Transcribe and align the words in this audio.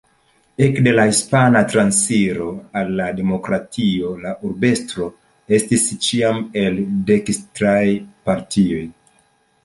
Ekde 0.65 0.91
la 0.93 1.03
Hispana 1.09 1.59
transiro 1.73 2.45
al 2.79 2.87
la 3.01 3.09
demokratio 3.19 4.13
la 4.23 4.31
urbestro 4.49 5.09
estis 5.57 5.83
ĉiam 6.07 6.41
el 6.63 6.81
dekstraj 7.11 7.83
partioj. 8.31 8.81